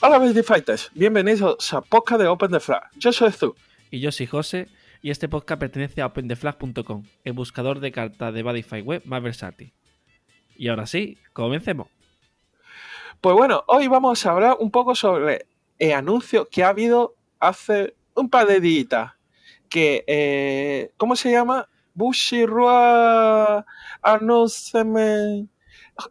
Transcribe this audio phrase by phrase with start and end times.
[0.00, 2.88] Hola Baby Fighters, bienvenidos a podcast de Open the Flag.
[2.94, 3.56] Yo soy Zu.
[3.90, 4.68] Y yo soy José,
[5.02, 9.72] y este podcast pertenece a OpenTheFlag.com, el buscador de cartas de Badify web más versátil.
[10.56, 11.88] Y ahora sí, comencemos.
[13.20, 15.46] Pues bueno, hoy vamos a hablar un poco sobre
[15.80, 19.14] el anuncio que ha habido hace un par de días.
[19.68, 21.68] Que, eh, ¿cómo se llama?
[21.94, 23.66] Bushirua
[24.84, 25.48] me...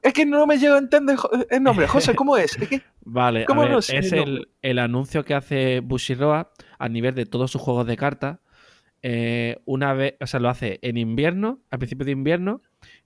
[0.02, 1.18] Es que no me llego a entender
[1.50, 1.88] el nombre.
[1.88, 2.58] José, ¿cómo es?
[3.08, 7.62] Vale, a ver, es el, el, anuncio que hace Bushiroa a nivel de todos sus
[7.62, 8.40] juegos de cartas.
[9.02, 12.62] Eh, una vez, o sea, lo hace en invierno, al principio de invierno,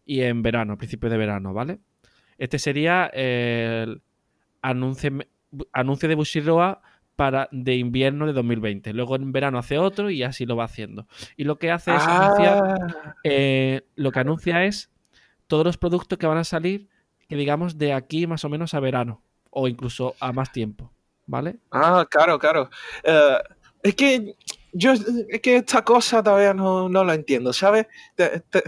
[0.06, 1.80] y en verano, al principio de verano, ¿vale?
[2.38, 4.02] Este sería el
[4.62, 5.12] anuncio,
[5.74, 6.82] anuncio de Bushiroa
[7.16, 8.94] para, de invierno de 2020.
[8.94, 11.08] Luego en verano hace otro y así lo va haciendo.
[11.38, 13.16] Y lo que hace es anunciar, ah.
[13.24, 14.90] eh, lo que anuncia es
[15.48, 16.90] todos los productos que van a salir,
[17.28, 20.92] que digamos de aquí más o menos a verano o incluso a más tiempo,
[21.28, 21.60] ¿vale?
[21.72, 22.70] Ah, claro, claro.
[23.04, 23.38] Eh,
[23.84, 24.36] es que
[24.74, 27.88] yo es que esta cosa todavía no, no lo entiendo, ¿sabes?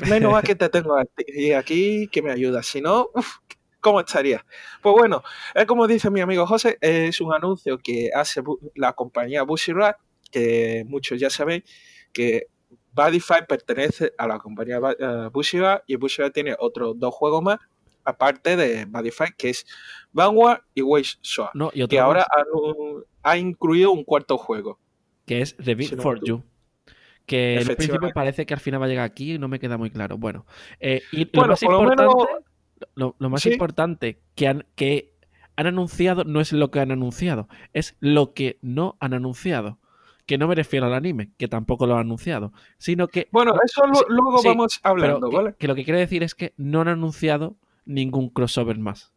[0.10, 2.62] menos mal que te tengo aquí que me ayuda.
[2.62, 3.10] Si no,
[3.80, 4.46] ¿cómo estaría?
[4.82, 5.24] Pues bueno,
[5.54, 8.42] es como dice mi amigo José, es un anuncio que hace
[8.76, 9.96] la compañía Bushiroad,
[10.32, 11.64] que muchos ya sabéis,
[12.12, 12.48] que
[12.92, 15.32] Badify pertenece a la compañía uh,
[15.88, 17.60] y Bushiroad tiene otros dos juegos más,
[18.06, 19.66] aparte de Badify, que es
[20.12, 21.20] Vanguard y Waste
[21.54, 22.26] no, y que ahora
[23.24, 24.80] ha, incluido un cuarto juego.
[25.26, 26.44] Que es Reveal for You.
[27.26, 29.78] Que en principio parece que al final va a llegar aquí y no me queda
[29.78, 30.18] muy claro.
[30.18, 30.46] Bueno,
[30.80, 32.04] eh, y lo más importante,
[32.96, 35.14] lo, más importante que han, que
[35.56, 39.80] han anunciado no es lo que han anunciado, es lo que no han anunciado
[40.26, 43.28] que no me refiero al anime, que tampoco lo han anunciado, sino que...
[43.32, 45.56] Bueno, eso luego vamos hablando, ¿vale?
[45.60, 49.12] Que, lo que quiere decir es que no han anunciado ningún crossover más.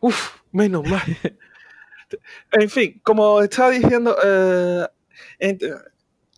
[0.00, 1.02] Uf, menos mal.
[2.52, 4.86] en fin, como estaba diciendo, eh,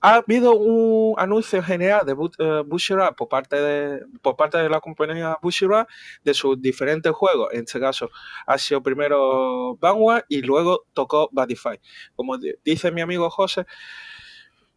[0.05, 5.39] ha habido un anuncio general de uh, por parte de, por parte de la compañía
[5.41, 5.87] Bushira
[6.23, 7.49] de sus diferentes juegos.
[7.53, 8.11] En este caso
[8.47, 11.81] ha sido primero Vanguard y luego tocó Badify.
[12.15, 13.65] Como dice mi amigo José,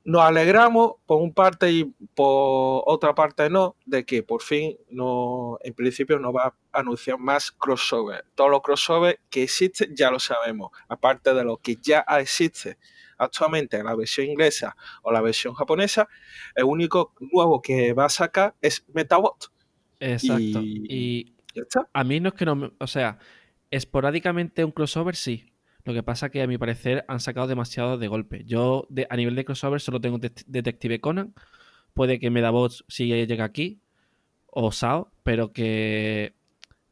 [0.08, 1.84] nos alegramos por un parte y
[2.16, 7.20] por otra parte no, de que por fin no, en principio no va a anunciar
[7.20, 8.24] más crossover.
[8.34, 12.78] Todos los crossover que existen ya lo sabemos, aparte de lo que ya existe
[13.18, 16.08] actualmente en la versión inglesa o la versión japonesa,
[16.56, 19.52] el único nuevo que va a sacar es Metabot.
[20.00, 20.62] Exacto.
[20.64, 21.34] Y,
[21.92, 23.20] a mí no es que no, o sea,
[23.72, 25.52] esporádicamente un crossover sí.
[25.88, 28.44] Lo que pasa que a mi parecer han sacado demasiado de golpe.
[28.46, 31.34] Yo a nivel de crossover solo tengo Detective Conan.
[31.96, 33.80] Puede que Medabots sí llegue aquí.
[34.46, 35.12] O Sao.
[35.24, 36.38] Pero que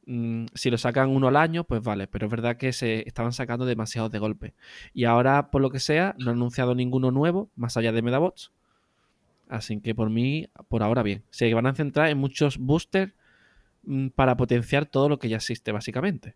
[0.08, 3.34] Mm, si lo sacan uno al año, pues vale, pero es verdad que se estaban
[3.34, 4.54] sacando demasiado de golpe.
[4.94, 8.52] Y ahora, por lo que sea, no han anunciado ninguno nuevo, más allá de Medabots.
[9.50, 11.24] Así que por mí, por ahora bien.
[11.30, 13.14] Se van a centrar en muchos boosters
[13.84, 16.36] mm, para potenciar todo lo que ya existe, básicamente.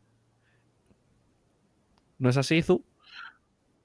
[2.20, 2.84] ¿No es así, Zu?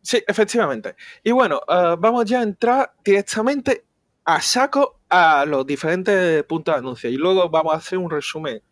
[0.03, 0.97] Sí, efectivamente.
[1.23, 3.87] Y bueno, eh, vamos ya a entrar directamente
[4.25, 7.09] a saco a los diferentes puntos de anuncio.
[7.11, 8.63] Y luego vamos a hacer un resumen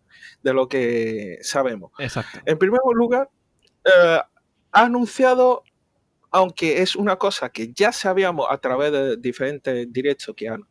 [0.43, 1.93] de lo que sabemos.
[1.99, 2.39] Exacto.
[2.45, 3.31] En primer lugar,
[3.84, 4.21] eh,
[4.73, 5.62] ha anunciado,
[6.31, 10.62] aunque es una cosa que ya sabíamos a través de diferentes directos que, han,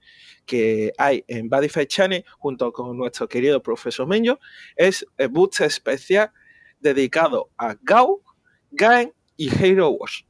[0.45, 4.39] que hay en Badify Channel junto con nuestro querido profesor Menyo,
[4.75, 6.31] es el boost especial
[6.79, 8.21] dedicado a Gao,
[8.71, 10.25] Gaen y Hero Wars.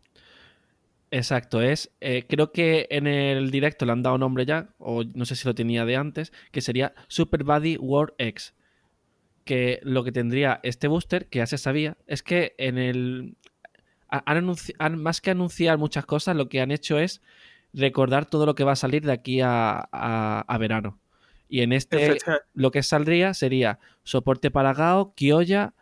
[1.12, 1.91] Exacto, es.
[2.00, 5.47] Eh, creo que en el directo le han dado nombre ya, o no sé si
[5.47, 8.53] lo tenía de antes, que sería Super Buddy War X
[9.44, 13.35] que lo que tendría este booster, que ya se sabía, es que en el.
[14.09, 17.22] Han, más que anunciar muchas cosas, lo que han hecho es
[17.73, 21.00] recordar todo lo que va a salir de aquí a, verano.
[21.47, 22.18] Y en este,
[22.53, 25.73] lo que saldría sería soporte para Gao, Kioya,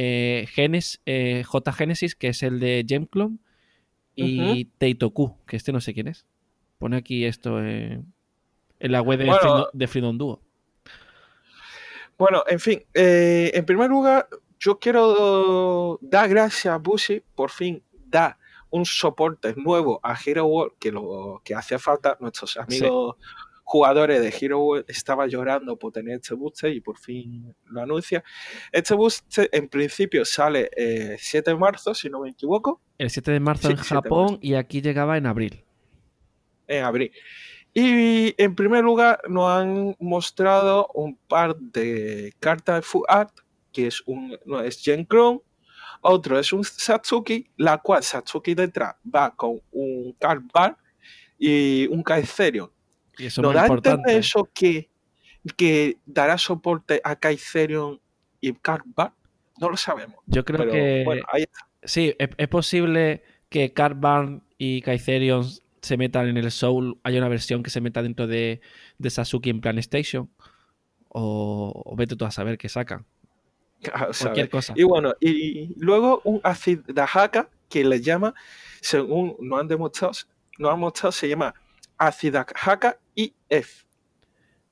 [0.00, 3.38] eh, Genes, eh, J Genesis, que es el de Gemclone,
[4.14, 6.24] y Teitoku, que este no sé quién es.
[6.78, 8.12] Pone aquí esto en
[8.78, 9.32] la web de,
[9.72, 10.40] de Freedom Duo.
[12.16, 14.28] Bueno, en fin, eh, en primer lugar,
[14.60, 18.38] yo quiero dar gracias a Bushi, por fin da
[18.70, 23.16] un soporte nuevo a Hero World, que lo que hace falta, nuestros amigos
[23.68, 28.24] jugadores de Hero World estaban llorando por tener este booster y por fin lo anuncia.
[28.72, 32.80] Este booster en principio sale el eh, 7 de marzo, si no me equivoco.
[32.96, 35.64] El 7 de marzo en Japón y aquí llegaba en abril.
[36.66, 37.12] En abril.
[37.74, 43.38] Y en primer lugar nos han mostrado un par de cartas de Full Art,
[43.70, 45.40] que es un no es Gen Chrome,
[46.00, 50.16] Otro es un Satsuki, la cual Satsuki detrás va con un
[50.54, 50.78] Bar
[51.38, 52.70] y un Kaizerion.
[53.18, 54.16] Y eso ¿No es da a importante.
[54.16, 54.88] eso que,
[55.56, 58.00] que dará soporte a Kaizerion
[58.40, 58.52] y
[58.94, 59.12] Bar?
[59.60, 60.16] No lo sabemos.
[60.26, 61.68] Yo creo Pero que bueno, ahí está.
[61.82, 65.44] sí, es, es posible que Cardban y Kaizerion
[65.82, 68.60] se metan en el Soul, haya una versión que se meta dentro de,
[68.98, 70.30] de Sasuke en Plan Station.
[71.08, 73.06] O, o vete tú a saber qué sacan.
[74.20, 74.74] Cualquier cosa.
[74.76, 78.34] Y bueno, y luego un Acid Dahaka que le llama,
[78.80, 80.12] según no han demostrado,
[80.58, 81.54] no han mostrado, se llama
[81.98, 83.84] Acid Dahaka IF.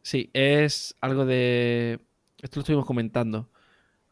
[0.02, 2.00] Sí, es algo de.
[2.40, 3.48] Esto lo estuvimos comentando.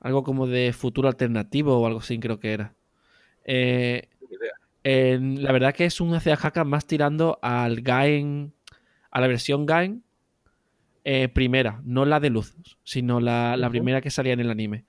[0.00, 2.74] Algo como de futuro alternativo o algo así, creo que era.
[3.44, 4.08] Eh,
[4.84, 8.52] en- la verdad que es un hacia Haka más tirando al Gain.
[9.10, 10.02] A la versión Gain
[11.04, 14.84] eh, primera, no la de luz, sino la, la primera que salía en el anime.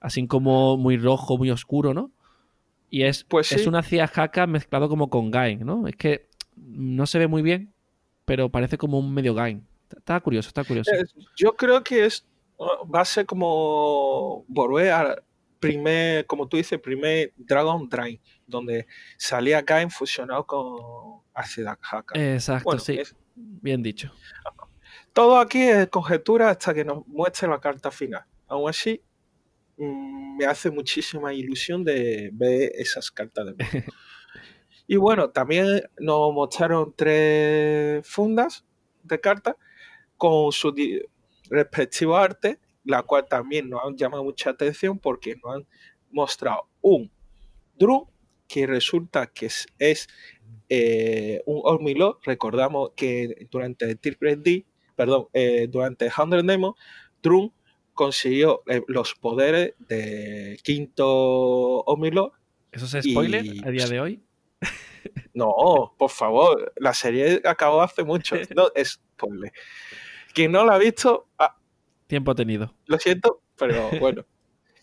[0.00, 2.12] Así como muy rojo, muy oscuro, ¿no?
[2.90, 3.68] Y es, Pues es sí.
[3.68, 5.88] un hacia Haka mezclado como con Gain, ¿no?
[5.88, 6.27] Es que
[6.66, 7.72] no se ve muy bien,
[8.24, 9.66] pero parece como un medio Gain.
[9.96, 10.90] Está curioso, está curioso.
[10.92, 11.04] Eh,
[11.36, 12.26] Yo creo que es
[12.60, 15.22] va a ser como volver al
[15.60, 22.18] primer, como tú dices, primer Dragon Drain, donde salía Gain fusionado con Acid Dahaka.
[22.20, 22.98] Exacto, Bueno, sí.
[22.98, 24.10] es- Bien dicho.
[25.12, 28.24] todo aquí es conjetura hasta que nos muestre la carta final.
[28.48, 29.00] Aún así,
[29.76, 33.58] mm, me hace muchísima ilusión de ver esas cartas de nuevo.
[34.88, 38.64] y bueno, también nos mostraron tres fundas
[39.02, 39.54] de cartas
[40.16, 40.74] con su
[41.50, 45.66] respectivo arte, la cual también nos han llamado mucha atención porque nos han
[46.10, 47.12] mostrado un
[47.78, 48.06] Drum
[48.48, 50.08] que resulta que es, es,
[50.70, 52.24] eh, un Ormilot.
[52.24, 54.64] Recordamos que durante D,
[54.96, 56.76] perdón, eh, durante 100 Demo,
[57.22, 57.50] Drum
[57.92, 62.32] consiguió eh, los poderes de quinto Ormilot.
[62.72, 64.22] ¿Eso es spoiler Y- a día de hoy?
[65.34, 68.36] No, por favor, la serie acabó hace mucho.
[68.56, 69.52] No es spoiler.
[70.34, 71.56] Quien no la ha visto, ah,
[72.06, 72.74] Tiempo tenido.
[72.86, 74.24] lo siento, pero bueno.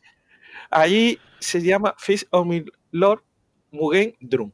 [0.70, 2.26] Allí se llama Fish
[2.92, 3.24] Lord
[3.72, 4.52] Mugen Drum.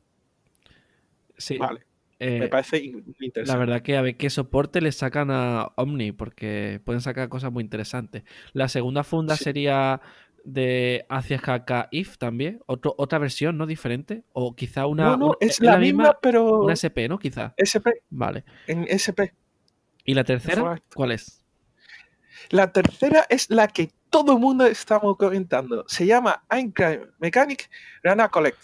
[1.37, 1.57] Sí.
[1.57, 1.85] Vale,
[2.19, 3.59] eh, me parece in- la interesante.
[3.59, 7.63] verdad que a ver qué soporte le sacan a Omni, porque pueden sacar cosas muy
[7.63, 8.23] interesantes.
[8.53, 9.45] La segunda funda Sí.
[9.45, 10.01] sería
[10.43, 12.59] de Hacia Haka If también.
[12.65, 13.65] Otro, otra versión, ¿no?
[13.65, 14.23] Diferente.
[14.33, 15.03] O quizá una.
[15.11, 17.19] no, no, un- es la, misma, pero Una SP, ¿no?
[17.19, 17.53] Quizá.
[17.57, 18.43] SP, Vale.
[18.67, 19.33] en SP.
[20.05, 20.81] ¿Y la tercera?
[20.95, 21.43] ¿Cuál es?
[22.49, 25.85] La tercera es la que todo el mundo estamos comentando.
[25.87, 27.69] Se llama Einstein Mechanic
[28.03, 28.59] Rana Collect.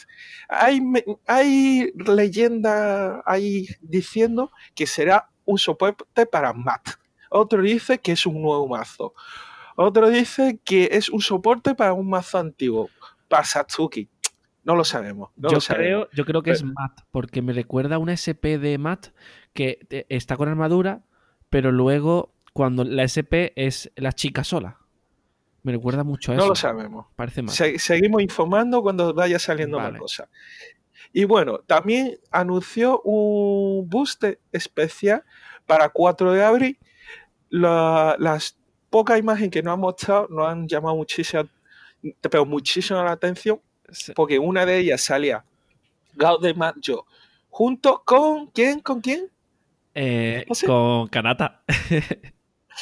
[0.49, 0.81] Hay,
[1.25, 6.89] hay leyenda ahí diciendo que será un soporte para Matt.
[7.29, 9.13] Otro dice que es un nuevo mazo.
[9.79, 12.89] Otro dice que es un soporte para un mazo antiguo,
[13.27, 14.09] para Satsuki.
[14.63, 15.29] No lo sabemos.
[15.35, 16.07] No yo, lo sabemos.
[16.07, 19.09] creo, yo creo que es Matt, porque me recuerda a una SP de Matt
[19.53, 21.03] que está con armadura,
[21.51, 24.79] pero luego cuando la SP es la chica sola.
[25.61, 26.43] Me recuerda mucho a eso.
[26.43, 27.05] No lo sabemos.
[27.15, 27.47] Parece.
[27.49, 29.91] Se- seguimos informando cuando vaya saliendo Vale.
[29.91, 30.29] más cosas.
[31.13, 35.23] Y bueno, también anunció un booster especial
[35.67, 36.79] para 4 de abril.
[37.49, 38.57] La- las
[38.89, 41.43] pocas imágenes que nos han mostrado nos han llamado muchísimo,
[42.21, 43.59] pero muchísimo la atención,
[44.15, 45.43] porque una de ellas salía
[46.15, 47.05] Gaudeman yo
[47.49, 49.31] junto con quién, con quién,
[49.99, 50.67] eh, no sé.
[50.67, 51.63] Con Kanata.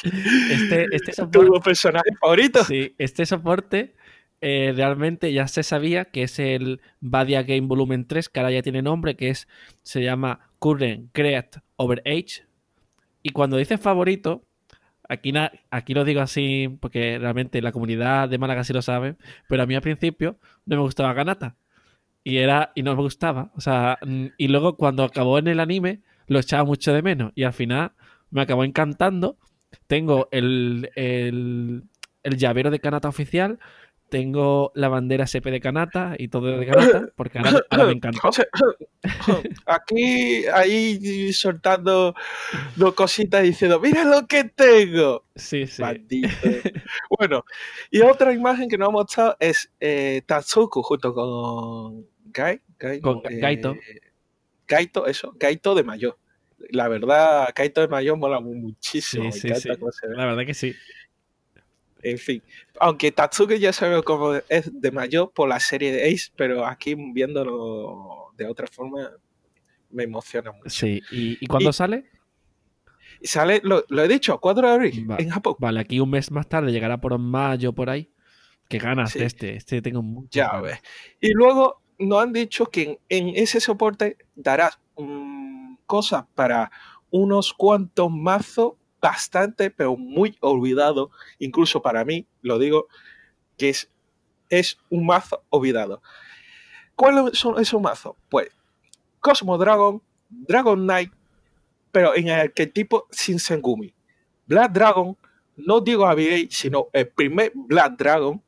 [0.04, 2.62] este, este soporte, tu personaje favorito.
[2.62, 3.94] sí, este soporte
[4.42, 8.60] eh, realmente ya se sabía que es el Badia Game Volumen 3, que ahora ya
[8.60, 9.48] tiene nombre, que es
[9.82, 12.44] se llama Current Create Over Age.
[13.22, 14.42] Y cuando dices favorito,
[15.08, 19.16] aquí, na- aquí lo digo así porque realmente la comunidad de Málaga sí lo sabe,
[19.48, 21.56] pero a mí al principio no me gustaba Kanata.
[22.24, 23.52] Y, era, y no me gustaba.
[23.56, 23.98] O sea,
[24.36, 27.32] y luego cuando acabó en el anime, lo echaba mucho de menos.
[27.36, 27.92] Y al final
[28.30, 29.38] me acabó encantando.
[29.86, 31.84] Tengo el, el,
[32.24, 33.58] el llavero de Kanata oficial.
[34.08, 38.20] Tengo la bandera SP de Kanata y todo de Kanata, porque ahora, ahora me encantó.
[38.20, 38.46] José,
[39.66, 42.14] aquí, ahí soltando
[42.76, 45.24] dos cositas diciendo, mira lo que tengo.
[45.34, 45.82] Sí, sí.
[45.82, 46.28] Maldito.
[47.18, 47.44] bueno,
[47.90, 53.22] y otra imagen que nos ha mostrado es eh, Tatsuku junto con Gai, Gai, Con
[53.24, 53.76] eh, Gaito.
[54.68, 56.18] Gaito, eso, Gaito de mayor.
[56.70, 59.30] La verdad, Gaito de mayor mola muchísimo.
[59.32, 60.06] Sí, me sí, encanta sí.
[60.16, 60.74] La verdad que sí.
[62.10, 62.42] En fin,
[62.80, 66.94] aunque Tatsuki ya sabemos cómo es de mayor por la serie de Ace, pero aquí
[66.94, 69.10] viéndolo de otra forma
[69.90, 70.68] me emociona mucho.
[70.70, 71.02] Sí.
[71.10, 72.04] ¿Y, y cuándo Y- sale?
[73.20, 75.56] Y sale, lo, lo he dicho, 4 de abril Va- en Japón.
[75.58, 78.10] Vale, aquí un mes más tarde llegará por mayo por ahí.
[78.68, 79.20] Qué ganas Sí.
[79.20, 79.56] de este.
[79.56, 80.28] Este tengo mucho.
[80.32, 80.78] Ya ves.
[81.20, 84.78] Y luego nos han dicho que en, en ese soporte darás
[85.86, 86.70] cosas para
[87.10, 88.74] unos cuantos mazos
[89.06, 92.88] bastante, pero muy olvidados, incluso para mí, lo digo,
[93.56, 93.88] que es,
[94.48, 96.02] es un mazo olvidado.
[96.96, 98.16] ¿Cuáles son esos mazos?
[98.28, 98.48] Pues
[99.20, 101.12] Cosmo Dragon, Dragon Knight,
[101.92, 103.94] pero en el arquetipo Shinsengumi.
[104.44, 105.16] Black Dragon,
[105.56, 108.42] no digo Abigail, sino el primer Black Dragon,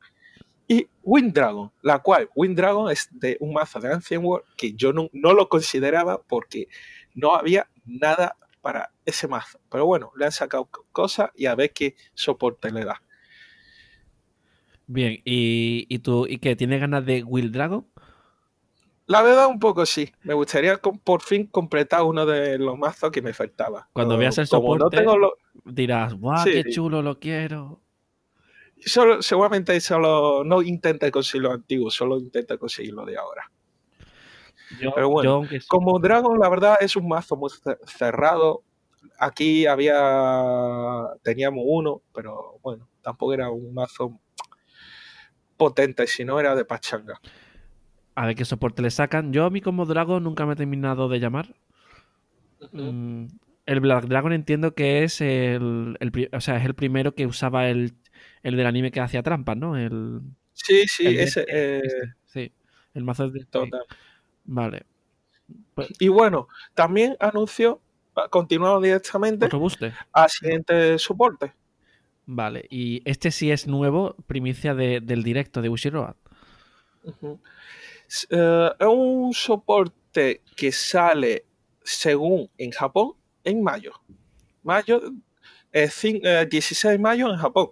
[0.66, 4.72] y Wind Dragon, la cual Wind Dragon es de un mazo de Ancient War que
[4.72, 6.66] yo no, no lo consideraba porque
[7.14, 8.36] no había nada
[8.68, 9.58] para ese mazo.
[9.70, 13.02] Pero bueno, le han sacado co- cosas y a ver qué soporte le da.
[14.86, 16.54] Bien, ¿y, y tú y qué?
[16.54, 17.86] ¿Tienes ganas de Will Dragon?
[19.06, 20.12] La verdad, un poco sí.
[20.22, 23.88] Me gustaría por fin completar uno de los mazos que me faltaba.
[23.94, 26.50] Cuando veas el como no soporte- tengo lo- Dirás, ¡guau, Sí.
[26.52, 27.80] qué chulo, lo quiero!
[28.84, 33.50] solo, seguramente solo no intente conseguir lo antiguo, solo intente conseguir lo de ahora.
[34.70, 37.78] Yo, Pero bueno, yo aunque sí- Como Dragon, la verdad es un mazo muy ce-
[37.86, 38.62] cerrado.
[39.18, 39.96] Aquí había.
[41.22, 44.18] Teníamos uno, pero bueno, tampoco era un mazo
[45.56, 47.20] potente, sino era de pachanga.
[48.14, 49.32] a ver qué soporte le sacan.
[49.32, 51.54] Yo a mí como Dragon nunca me he terminado de llamar.
[52.72, 53.26] Mm,
[53.66, 55.96] El Black Dragon entiendo que es el,
[56.32, 57.94] o sea, es el primero que usaba el,
[58.42, 59.76] el del anime que hacía trampas, ¿no?
[59.76, 60.20] El,
[60.52, 61.40] Sí, sí, el ese.
[61.42, 62.52] Death eh, este, sí,
[62.94, 63.82] el mazo de total.
[64.48, 64.86] Vale.
[66.00, 67.80] Y bueno, también anunció,
[68.30, 69.94] continuando directamente, Otro booster.
[70.12, 71.52] al siguiente soporte.
[72.26, 72.66] Vale.
[72.70, 75.68] Y este sí es nuevo, primicia de- del directo de.
[78.08, 81.44] S- eh, es un soporte que sale
[81.82, 83.12] según en Japón
[83.44, 83.92] en mayo.
[84.62, 85.00] Mayo,
[85.72, 87.68] eh, cin- eh, 16 de mayo en Japón.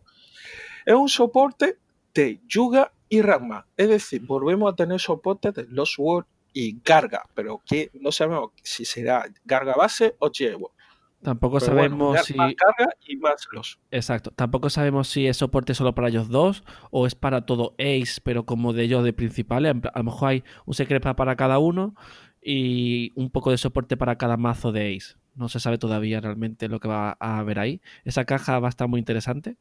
[0.84, 1.78] Es un soporte
[2.14, 3.66] de Yuga y Ranma.
[3.76, 6.26] Es decir, volvemos a tener soporte de Lost World
[6.58, 10.72] y Garga, pero que no sabemos si será Garga base o Jevo.
[11.20, 12.32] Tampoco Pero sabemos si.
[12.32, 13.78] más Garga y más Lost.
[13.90, 14.30] Exacto.
[14.30, 18.46] Tampoco sabemos si es soporte solo para ellos dos o es para todo Ace, pero
[18.46, 19.74] como de ellos de principales.
[19.92, 21.94] A lo mejor hay un secreto para cada uno
[22.40, 25.16] y un poco de soporte para cada mazo de Ace.
[25.34, 27.82] No se sabe todavía realmente lo que va a haber ahí.
[28.06, 29.58] Esa caja va a estar muy interesante,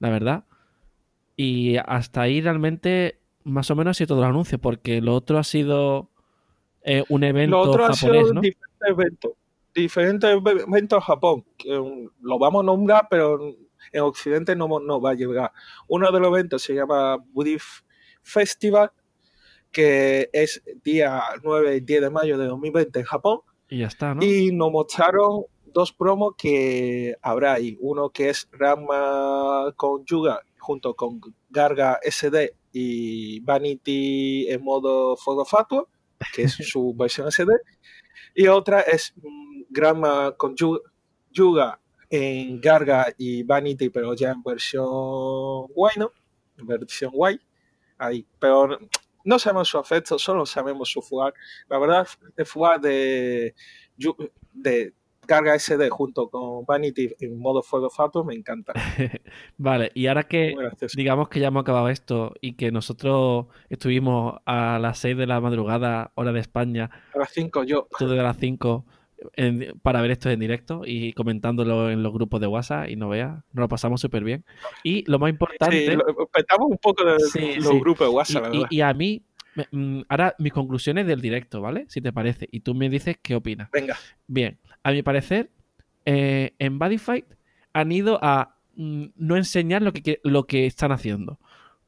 [0.00, 0.44] la verdad.
[1.34, 5.38] Y hasta ahí realmente más o menos ha sido todo el anuncio, porque lo otro
[5.38, 6.10] ha sido
[6.86, 8.40] eh, un evento Lo otro ha japonés, sido ¿no?
[8.40, 9.32] diferentes eventos.
[9.74, 11.44] Diferentes ev- eventos en Japón.
[11.58, 11.68] que,
[12.22, 13.38] lo vamos a nombrar, pero
[13.92, 15.52] en Occidente no, no va a llegar.
[15.88, 17.66] Uno de los eventos se llama Buddhist
[18.22, 18.90] Festival,
[19.70, 23.40] que es día 9 y 10 de mayo de 2020 en Japón.
[23.68, 24.24] Y ya está, ¿no?
[24.24, 27.76] Y nos mostraron dos promos que habrá ahí.
[27.80, 35.44] Uno que es Rama con Yuga junto con Garga SD y Vanity en modo Fuego
[35.44, 35.88] Fatuo,
[36.34, 37.52] que es su versión SD.
[38.34, 39.14] Y otra es
[39.70, 40.82] Grama con Yu-
[41.30, 41.80] Yuga
[42.10, 44.86] en Garga y Vanity, pero ya en versión
[45.68, 46.12] guay, ¿no?
[46.58, 47.40] En versión guay.
[47.98, 48.26] Ahí.
[48.38, 48.78] Pero
[49.24, 51.34] no sabemos su efecto, solo sabemos su fugar.
[51.68, 52.06] La verdad,
[52.36, 53.54] el fugar de,
[54.52, 54.94] de
[55.26, 58.72] Garga SD junto con Vanity en modo Fuego Fatuo me encanta.
[59.58, 60.54] Vale, y ahora que
[60.94, 65.40] digamos que ya hemos acabado esto y que nosotros estuvimos a las 6 de la
[65.40, 67.88] madrugada, hora de España, A las 5 yo.
[67.98, 68.84] tú desde las 5
[69.34, 73.08] en- para ver esto en directo y comentándolo en los grupos de WhatsApp y no
[73.08, 74.44] veas, nos lo pasamos súper bien.
[74.82, 77.80] Y lo más importante, Sí, lo- petamos un poco de Sí, los sí.
[77.80, 78.68] grupos de y, WhatsApp, la y- verdad.
[78.70, 79.22] y a mí,
[79.70, 81.86] mm, ahora mis conclusiones del directo, ¿vale?
[81.88, 83.70] Si te parece, y tú me dices qué opinas.
[83.72, 83.96] Venga,
[84.28, 85.50] Bien, a mi parecer,
[86.04, 87.26] eh, en Bodyfight
[87.72, 91.40] han ido a mm, no enseñar lo que, lo que están haciendo.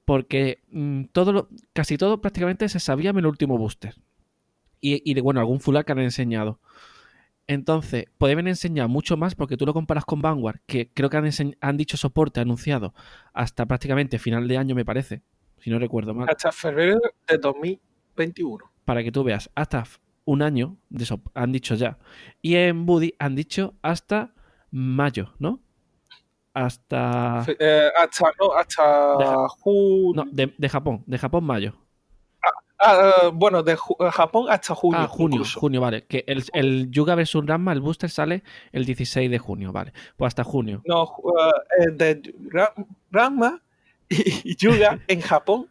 [0.05, 3.95] Porque mm, todo lo- casi todo prácticamente se sabía en el último booster.
[4.81, 6.59] Y, y, bueno, algún full que han enseñado.
[7.47, 11.31] Entonces, pueden enseñar mucho más porque tú lo comparas con Vanguard, que creo que han,
[11.61, 12.95] han dicho soporte anunciado
[13.33, 15.23] hasta prácticamente final de año, me parece,
[15.61, 18.65] si no recuerdo mal hasta febrero de 2021.
[18.85, 19.85] para que tú veas, hasta
[20.29, 21.97] un año, de eso han dicho ya.
[22.43, 24.35] Y en Buddy han dicho hasta
[24.71, 25.61] mayo, ¿no?
[26.55, 27.45] Hasta...
[27.59, 30.25] Eh, hasta, no, hasta Deja- junio.
[30.25, 31.73] No, de, de Japón, de Japón mayo.
[32.81, 35.01] Ah, eh, bueno, de ju- eh, Japón hasta junio.
[35.01, 35.59] ah, junio, incluso.
[35.61, 36.05] junio, vale.
[36.07, 38.43] Que el, el Yuga vs Ranma, el booster sale
[38.73, 39.93] el 16 de junio, vale.
[40.17, 40.83] Pues hasta junio.
[40.87, 41.05] No,
[41.79, 42.35] eh, de
[43.11, 43.63] Ranma
[44.11, 45.69] y Yuga en Japón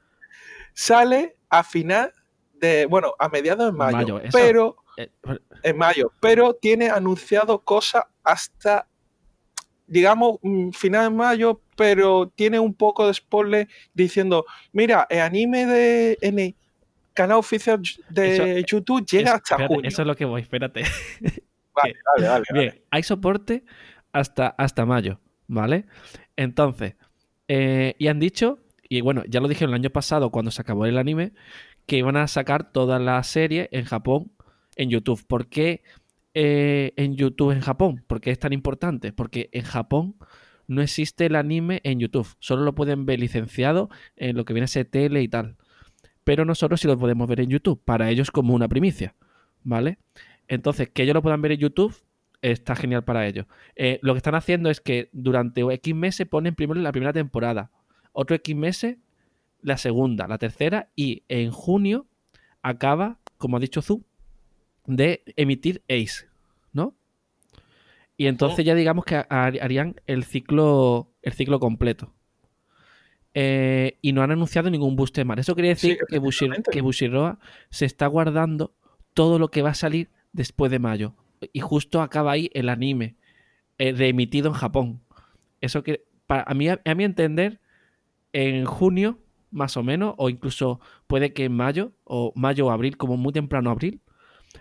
[0.73, 2.11] sale a final
[2.59, 4.37] de, bueno, a mediados de mayo, Mayo, eso.
[4.37, 5.09] pero Eh,
[5.63, 8.87] en mayo, pero tiene anunciado cosas hasta
[9.87, 15.65] digamos, mm, final de mayo, pero tiene un poco de spoiler diciendo, mira, el anime
[15.65, 16.55] de en el
[17.13, 19.87] canal oficial de YouTube llega hasta junio.
[19.87, 20.83] Eso es lo que voy, espérate.
[21.73, 22.45] Vale, vale, vale.
[22.53, 23.63] Bien, hay soporte
[24.11, 25.85] hasta, hasta mayo, ¿vale?
[26.35, 26.95] Entonces,
[27.47, 28.57] eh, y han dicho,
[28.89, 31.33] y bueno, ya lo dijeron el año pasado cuando se acabó el anime,
[31.87, 34.31] que iban a sacar toda la serie en Japón
[34.75, 35.25] en YouTube.
[35.25, 35.83] ¿Por qué
[36.35, 38.03] eh, en YouTube en Japón?
[38.05, 39.11] ¿Por qué es tan importante?
[39.13, 40.15] Porque en Japón
[40.67, 42.27] no existe el anime en YouTube.
[42.39, 45.55] Solo lo pueden ver licenciado en lo que viene a ser tele y tal.
[46.23, 47.81] Pero nosotros sí lo podemos ver en YouTube.
[47.83, 49.15] Para ellos como una primicia.
[49.63, 49.97] ¿Vale?
[50.47, 51.95] Entonces, que ellos lo puedan ver en YouTube
[52.41, 53.45] está genial para ellos.
[53.75, 57.71] Eh, lo que están haciendo es que durante X meses ponen primero la primera temporada,
[58.11, 58.97] otro X meses
[59.67, 62.07] la segunda, la tercera y en junio
[62.61, 64.05] acaba, como ha dicho Zu,
[64.85, 66.25] de emitir Ace,
[66.71, 66.95] ¿no?
[68.15, 68.61] Y entonces oh.
[68.61, 72.13] ya digamos que harían el ciclo, el ciclo completo.
[73.33, 75.37] Eh, y no han anunciado ningún booster más.
[75.37, 76.19] Eso quiere decir que,
[76.71, 77.37] que Bushiroa
[77.69, 78.73] se está guardando
[79.13, 81.13] todo lo que va a salir después de mayo.
[81.51, 83.17] Y justo acaba ahí el anime
[83.77, 85.01] eh, reemitido en Japón.
[85.59, 87.59] Eso que, para, a, mí, a mi entender,
[88.31, 89.19] en junio,
[89.51, 93.33] más o menos, o incluso puede que en mayo, o mayo o abril, como muy
[93.33, 94.01] temprano abril,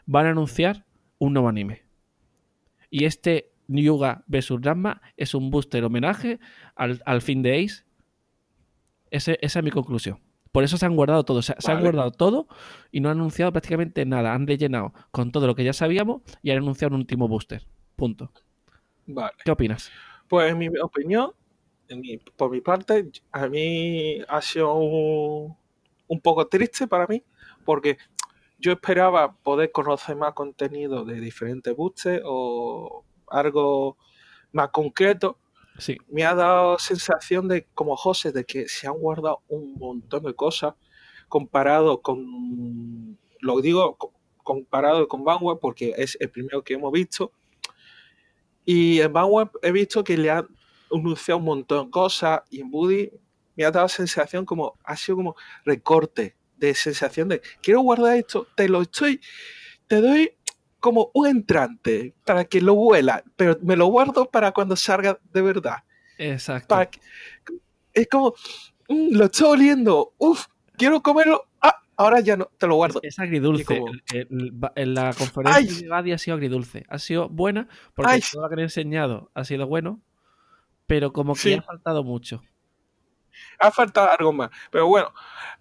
[0.07, 0.87] van a anunciar
[1.19, 1.83] un nuevo anime.
[2.91, 6.39] Y este Yuga vs Ranma es un booster homenaje
[6.75, 7.85] al, fin de Ace.
[9.11, 10.21] esa es mi conclusión.
[10.57, 11.43] Por eso se han guardado todo.
[11.43, 12.49] Se, han guardado todo
[12.91, 14.33] y no han anunciado prácticamente nada.
[14.33, 17.67] Han rellenado con todo lo que ya sabíamos y han anunciado un último booster.
[17.95, 18.33] Punto.
[19.07, 19.35] Vale.
[19.45, 19.91] ¿Qué opinas?
[20.29, 21.33] Pues en mi opinión,
[22.37, 25.57] por mi parte, a mí ha sido un,
[26.23, 27.23] poco triste para mí
[27.65, 27.99] porque
[28.59, 33.97] yo esperaba poder conocer más contenido de diferentes boosters o algo
[34.53, 35.39] más concreto
[36.09, 40.35] me ha dado sensación de, como José, de que se han guardado un montón de
[40.35, 40.75] cosas
[41.29, 43.97] comparado con, lo digo
[44.43, 47.33] comparado con Vanguard porque es el primero que hemos visto.
[48.65, 50.49] Y en Vanguard he visto que le han
[50.93, 53.11] anunciado un montón de cosas y en Buddy
[53.57, 58.47] me ha dado sensación como, ha sido como recorte de sensación de, quiero guardar esto,
[58.55, 59.21] te lo estoy,
[59.87, 60.33] te doy
[60.81, 65.43] como un entrante para que lo vuela, pero me lo guardo para cuando salga de
[65.43, 65.79] verdad.
[66.19, 66.79] Exacto.
[67.93, 68.35] es como,
[68.89, 70.47] mm, lo estoy oliendo, uff,
[70.77, 73.01] quiero comerlo, ah, ahora ya no, te lo guardo.
[73.03, 73.83] Es agridulce.
[74.19, 76.85] en la conferencia de Gadi ha sido agridulce.
[76.89, 80.01] Ha sido buena porque todo lo que han enseñado ha sido bueno,
[80.87, 82.43] pero como que ha faltado mucho.
[83.59, 84.51] Ha faltado algo más.
[84.71, 85.13] Pero bueno,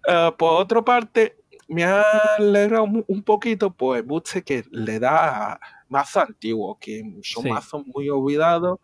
[0.06, 1.36] eh, por otra parte,
[1.68, 2.02] me ha
[2.38, 8.78] alegrado un poquito, pues, Buste que le da mazos antiguos, que son mazos muy olvidados.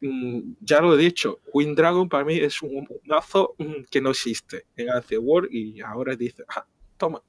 [0.00, 4.10] Mm, ya lo he dicho, Wind Dragon para mí es un, mazo mm, que no
[4.10, 7.22] existe en Ace World y ahora dice, ah, toma.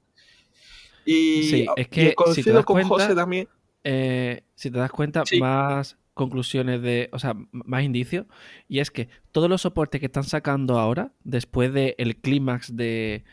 [1.05, 3.47] Y, es que si te das con cuenta, José también.
[3.83, 8.25] Eh, si te das cuenta, más conclusiones de, o sea, más indicios,
[8.67, 13.23] y es que todos los soportes que están sacando ahora, después del clímax de,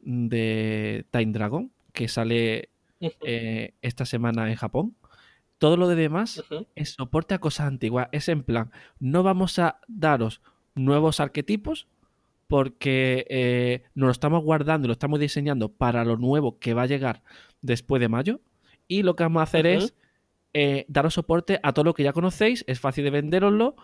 [0.00, 2.68] de Time Dragon, que sale
[3.00, 4.96] eh, esta semana en Japón.
[5.58, 8.08] Todo lo de demás es soporte a cosas antiguas.
[8.12, 10.42] Es en plan, no vamos a daros
[10.74, 11.88] nuevos arquetipos
[12.46, 16.82] porque eh, nos lo estamos guardando y lo estamos diseñando para lo nuevo que va
[16.82, 17.22] a llegar
[17.62, 18.40] después de mayo.
[18.86, 19.94] Y lo que vamos a hacer es
[20.58, 22.64] eh, daros soporte a todo lo que ya conocéis.
[22.66, 23.76] Es fácil de venderoslo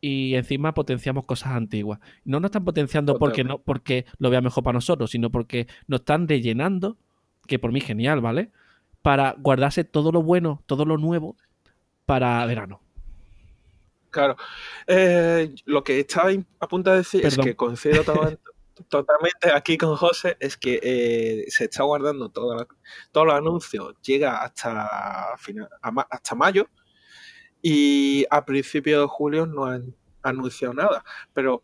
[0.00, 1.98] y encima potenciamos cosas antiguas.
[2.24, 6.02] No nos están potenciando porque, no, porque lo vea mejor para nosotros, sino porque nos
[6.02, 6.96] están rellenando,
[7.48, 8.52] que por mí genial, ¿vale?
[9.02, 11.34] Para guardarse todo lo bueno, todo lo nuevo
[12.06, 12.80] para verano.
[14.10, 14.36] Claro.
[14.86, 18.04] Eh, lo que estaba a punto de decir es que coincido
[18.88, 22.66] totalmente aquí con José, es que eh, se está guardando todo
[23.12, 25.68] todos los anuncios, llega hasta, final,
[26.10, 26.68] hasta mayo
[27.62, 31.04] y a principios de julio no han anunciado nada.
[31.32, 31.62] Pero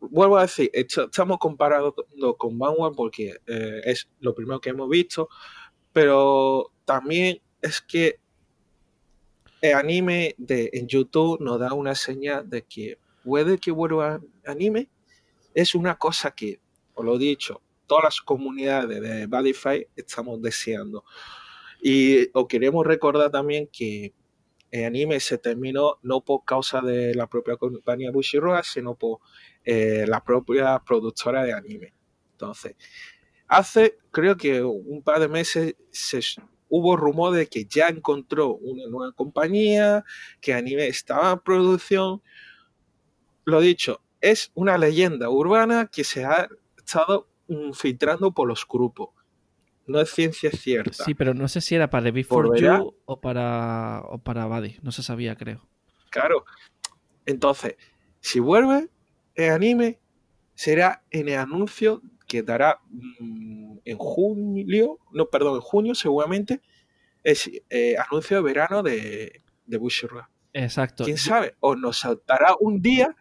[0.00, 1.94] vuelvo a decir, estamos comparando
[2.38, 5.28] con Vanguard porque eh, es lo primero que hemos visto,
[5.92, 8.20] pero también es que
[9.60, 14.90] el anime de, en YouTube nos da una señal de que puede que vuelva anime.
[15.54, 16.60] Es una cosa que,
[16.94, 21.04] os lo he dicho, todas las comunidades de Badify estamos deseando.
[21.80, 24.12] Y os queremos recordar también que
[24.70, 29.20] el anime se terminó no por causa de la propia compañía Bushiroad, sino por
[29.64, 31.94] eh, la propia productora de anime.
[32.32, 32.74] Entonces,
[33.46, 35.76] hace creo que un par de meses,
[36.68, 40.04] hubo rumor de que ya encontró una nueva compañía,
[40.40, 42.20] que anime estaba en producción.
[43.44, 47.28] Lo dicho, es una leyenda urbana que se ha estado
[47.74, 49.10] filtrando por los grupos.
[49.86, 51.04] No es ciencia cierta.
[51.04, 52.78] Sí, pero no sé si era para The Before Volverá.
[52.78, 54.78] You o para, o para Buddy.
[54.80, 55.68] No se sabía, creo.
[56.08, 56.46] Claro.
[57.26, 57.76] Entonces,
[58.20, 58.88] si vuelve
[59.34, 60.00] el anime,
[60.54, 66.62] será en el anuncio que dará mm, en julio, no, perdón, en junio seguramente,
[67.22, 70.24] es eh, anuncio de verano de, de Bushiroad.
[70.54, 71.04] Exacto.
[71.04, 71.56] ¿Quién sabe?
[71.60, 73.14] O nos saltará un día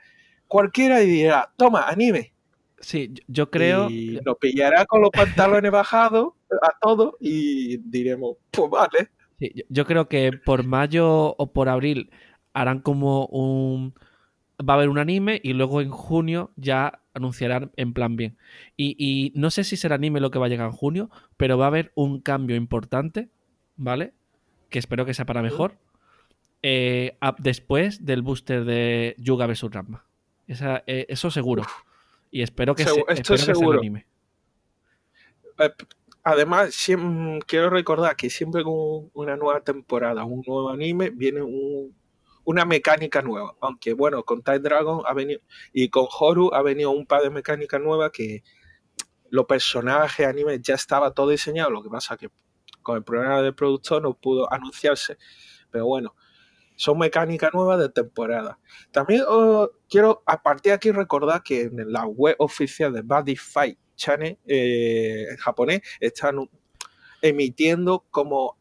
[0.47, 2.33] cualquiera y dirá, toma, anime.
[2.79, 3.89] Sí, yo- creo.
[3.89, 9.09] Y nos pillará con los pantalones bajados a todos y diremos, pues vale.
[9.39, 12.11] Sí, yo- creo que por mayo o por abril
[12.53, 13.93] harán como un...
[14.59, 18.37] Va a haber un anime y luego en junio ya anunciarán en plan bien.
[18.77, 21.57] Y, y no sé si será anime lo que va a llegar en junio, pero
[21.57, 23.29] va a haber un cambio importante,
[23.75, 24.13] ¿vale?
[24.69, 25.77] Que espero que sea para mejor.
[26.61, 30.05] eh, después del booster de Yuga vs Ranma.
[30.47, 31.63] Esa- eh, eso seguro.
[32.31, 33.79] Y espero que, Segu- se- esto espero que sea el seguro.
[33.79, 34.07] anime.
[35.59, 35.71] Eh,
[36.25, 36.73] Además,
[37.47, 41.93] quiero recordar que siempre con una nueva temporada, un nuevo anime, viene un-
[42.45, 43.55] una mecánica nueva.
[43.59, 45.41] Aunque bueno, con Time Dragon ha venido
[45.73, 48.41] y con Horu ha venido un par de mecánicas nuevas que
[49.31, 51.71] los personajes, anime ya estaba todo diseñado.
[51.71, 52.29] Lo que pasa que
[52.81, 55.17] con el problema del productor no pudo anunciarse.
[55.71, 56.15] Pero bueno,
[56.75, 58.59] son mecánicas nuevas de temporada.
[58.91, 63.35] También oh, quiero a partir de aquí recordar que en la web oficial de Buddy
[63.35, 66.49] Fight Channel eh, en japonés están
[67.21, 68.57] emitiendo como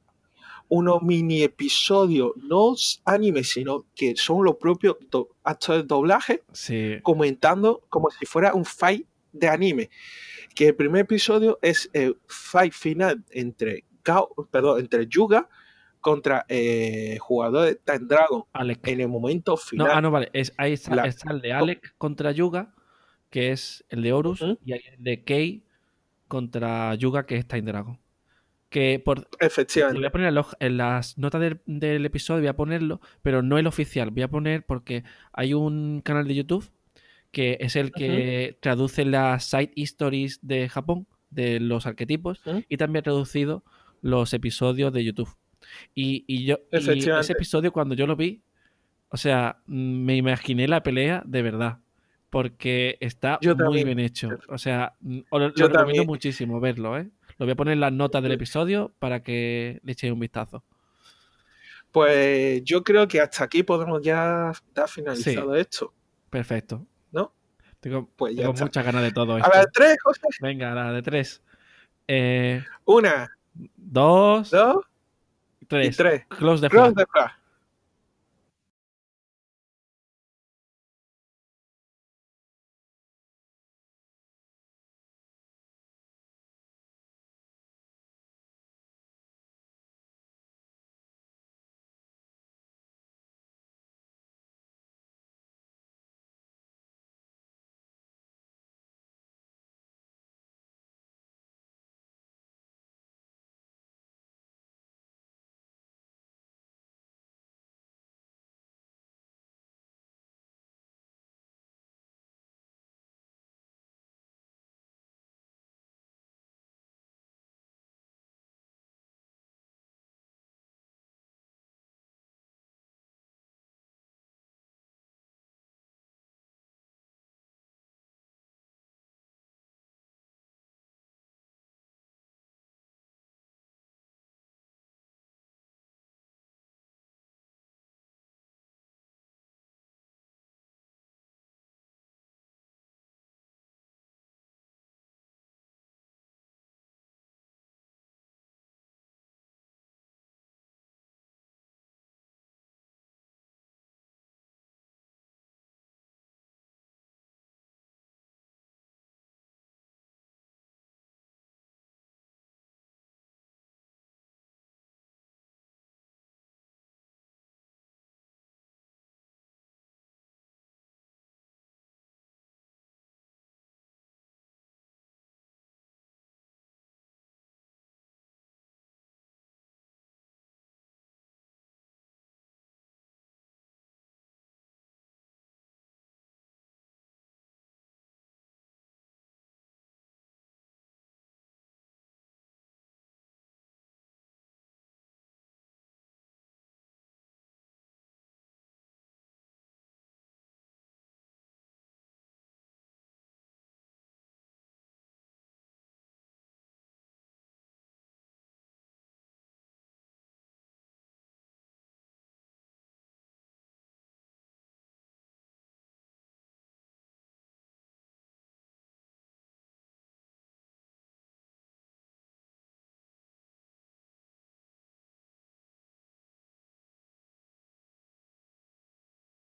[0.69, 4.97] unos mini episodios, no anime, sino que son los propios
[5.45, 6.99] actores de doblaje Sí.
[7.03, 9.91] comentando como si fuera un fight de anime.
[10.55, 15.49] Que el primer episodio es el fight final entre Gao, perdón, entre Yuga
[16.03, 18.87] contra eh, jugador de Time Dragon Alec.
[18.89, 19.89] en el momento No, final.
[19.91, 20.29] ah, no, vale.
[20.35, 22.75] Es, ahí está, La- está el de Alec contra Yuga,
[23.31, 24.59] que es el de Horus, Ujú.
[24.67, 25.65] y hay el de Kei
[26.29, 27.99] contra Yuga, que es Time Dragon.
[28.69, 30.07] Que por, lo voy Efectivamente.
[30.07, 33.59] a poner en, los- en las notas del, del episodio, voy a ponerlo, pero no
[33.59, 34.11] el oficial.
[34.11, 36.71] Voy a poner porque hay un canal de YouTube
[37.31, 43.01] que es el que traduce las side stories de Japón, de los arquetipos, y también
[43.01, 43.65] ha traducido
[44.03, 45.31] los episodios de YouTube.
[45.95, 48.43] Y, y yo y ese episodio cuando yo lo vi,
[49.09, 51.79] o sea, me imaginé la pelea de verdad.
[52.31, 53.87] Porque está Yo muy también.
[53.89, 54.31] bien hecho.
[54.49, 56.07] O sea, lo, lo Yo recomiendo también.
[56.07, 57.11] muchísimo verlo, ¿eh?
[57.37, 60.65] Lo voy a poner en las notas del episodio para que le echéis un vistazo.
[61.91, 65.93] Pues yo creo que hasta aquí podemos ya dar finalizado esto,
[66.31, 66.87] Perfecto.
[67.11, 67.35] ¿no?
[67.81, 69.51] Tengo, Pues tengo muchas ganas de todo A esto.
[69.53, 70.31] ver, tres cosas.
[70.41, 71.43] Venga, la de tres.
[72.09, 73.31] Eh, Una,
[73.77, 74.87] dos, dos
[76.29, 76.69] Close the
[77.15, 77.31] flag.